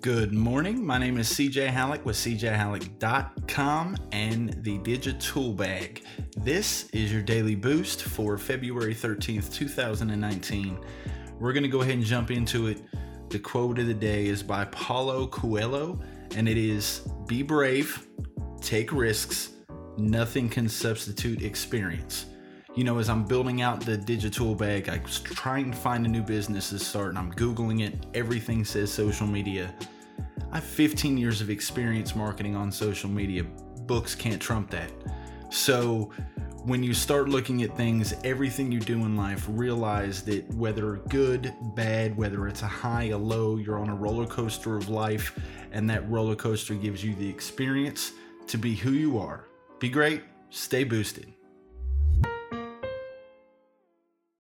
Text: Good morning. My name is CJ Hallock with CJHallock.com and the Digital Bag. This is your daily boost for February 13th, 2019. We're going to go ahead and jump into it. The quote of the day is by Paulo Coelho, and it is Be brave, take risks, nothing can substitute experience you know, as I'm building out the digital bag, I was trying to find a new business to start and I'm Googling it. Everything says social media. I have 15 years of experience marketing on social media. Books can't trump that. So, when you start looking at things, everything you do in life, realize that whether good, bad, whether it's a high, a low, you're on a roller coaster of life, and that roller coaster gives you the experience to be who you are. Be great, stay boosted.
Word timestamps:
Good 0.00 0.32
morning. 0.32 0.86
My 0.86 0.96
name 0.96 1.18
is 1.18 1.28
CJ 1.30 1.66
Hallock 1.66 2.06
with 2.06 2.14
CJHallock.com 2.14 3.96
and 4.12 4.62
the 4.62 4.78
Digital 4.78 5.52
Bag. 5.52 6.04
This 6.36 6.88
is 6.90 7.12
your 7.12 7.22
daily 7.22 7.56
boost 7.56 8.04
for 8.04 8.38
February 8.38 8.94
13th, 8.94 9.52
2019. 9.52 10.78
We're 11.40 11.52
going 11.52 11.64
to 11.64 11.68
go 11.68 11.82
ahead 11.82 11.94
and 11.94 12.04
jump 12.04 12.30
into 12.30 12.68
it. 12.68 12.80
The 13.28 13.40
quote 13.40 13.80
of 13.80 13.88
the 13.88 13.94
day 13.94 14.26
is 14.26 14.40
by 14.40 14.66
Paulo 14.66 15.26
Coelho, 15.26 15.98
and 16.36 16.48
it 16.48 16.56
is 16.56 17.00
Be 17.26 17.42
brave, 17.42 18.06
take 18.60 18.92
risks, 18.92 19.54
nothing 19.96 20.48
can 20.48 20.68
substitute 20.68 21.42
experience 21.42 22.26
you 22.78 22.84
know, 22.84 23.00
as 23.00 23.08
I'm 23.08 23.24
building 23.24 23.60
out 23.60 23.80
the 23.80 23.96
digital 23.96 24.54
bag, 24.54 24.88
I 24.88 24.98
was 24.98 25.18
trying 25.18 25.72
to 25.72 25.76
find 25.76 26.06
a 26.06 26.08
new 26.08 26.22
business 26.22 26.70
to 26.70 26.78
start 26.78 27.08
and 27.08 27.18
I'm 27.18 27.32
Googling 27.32 27.84
it. 27.84 28.06
Everything 28.14 28.64
says 28.64 28.92
social 28.92 29.26
media. 29.26 29.74
I 30.52 30.56
have 30.58 30.64
15 30.64 31.18
years 31.18 31.40
of 31.40 31.50
experience 31.50 32.14
marketing 32.14 32.54
on 32.54 32.70
social 32.70 33.10
media. 33.10 33.42
Books 33.86 34.14
can't 34.14 34.40
trump 34.40 34.70
that. 34.70 34.92
So, 35.50 36.12
when 36.66 36.84
you 36.84 36.94
start 36.94 37.28
looking 37.28 37.64
at 37.64 37.76
things, 37.76 38.14
everything 38.22 38.70
you 38.70 38.78
do 38.78 38.98
in 38.98 39.16
life, 39.16 39.44
realize 39.48 40.22
that 40.22 40.48
whether 40.54 40.98
good, 41.08 41.52
bad, 41.74 42.16
whether 42.16 42.46
it's 42.46 42.62
a 42.62 42.66
high, 42.66 43.08
a 43.08 43.18
low, 43.18 43.56
you're 43.56 43.80
on 43.80 43.88
a 43.88 43.94
roller 43.94 44.26
coaster 44.26 44.76
of 44.76 44.88
life, 44.88 45.36
and 45.72 45.90
that 45.90 46.08
roller 46.08 46.36
coaster 46.36 46.74
gives 46.74 47.02
you 47.02 47.14
the 47.16 47.28
experience 47.28 48.12
to 48.46 48.56
be 48.56 48.76
who 48.76 48.92
you 48.92 49.18
are. 49.18 49.46
Be 49.80 49.88
great, 49.88 50.22
stay 50.50 50.84
boosted. 50.84 51.32